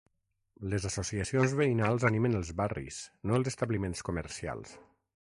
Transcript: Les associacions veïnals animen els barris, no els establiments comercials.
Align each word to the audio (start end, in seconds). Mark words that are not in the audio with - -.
Les 0.69 0.85
associacions 0.89 1.53
veïnals 1.59 2.05
animen 2.11 2.37
els 2.39 2.49
barris, 2.63 2.97
no 3.33 3.39
els 3.41 3.51
establiments 3.53 4.03
comercials. 4.09 4.75